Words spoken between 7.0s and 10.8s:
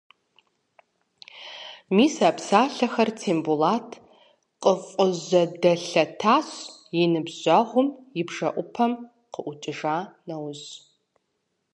и ныбжьэгъум и бжэӏупэм къыӏукӏыжа нэужь.